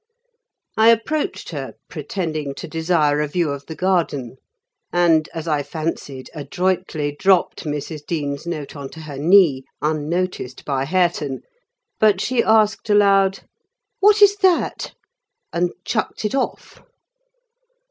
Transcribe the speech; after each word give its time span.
I 0.77 0.89
approached 0.89 1.49
her, 1.51 1.75
pretending 1.87 2.55
to 2.55 2.67
desire 2.67 3.21
a 3.21 3.27
view 3.27 3.51
of 3.51 3.67
the 3.67 3.75
garden; 3.75 4.37
and, 4.91 5.29
as 5.31 5.47
I 5.47 5.61
fancied, 5.61 6.27
adroitly 6.33 7.15
dropped 7.19 7.65
Mrs. 7.65 8.03
Dean's 8.07 8.47
note 8.47 8.75
on 8.75 8.89
to 8.93 9.01
her 9.01 9.19
knee, 9.19 9.63
unnoticed 9.79 10.65
by 10.65 10.85
Hareton—but 10.85 12.19
she 12.19 12.41
asked 12.41 12.89
aloud, 12.89 13.41
"What 13.99 14.23
is 14.23 14.37
that?" 14.37 14.95
And 15.53 15.69
chucked 15.85 16.25
it 16.25 16.33
off. 16.33 16.81